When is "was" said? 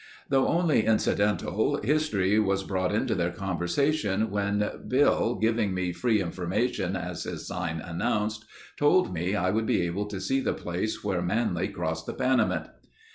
2.39-2.63